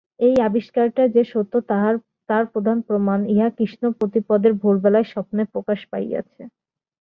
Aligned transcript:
এই 0.19 0.35
আবিষ্কারটা 0.47 1.03
যে 1.15 1.23
সত্য 1.31 1.53
তার 2.29 2.43
প্রধান 2.53 2.77
প্রমাণ, 2.87 3.19
ইহা 3.33 3.49
কৃষ্ণপ্রতিপদের 3.57 4.53
ভোরবেলায় 4.61 5.07
স্বপ্নে 5.13 5.43
প্রকাশ 5.53 5.79
পাইয়াছে। 5.91 6.41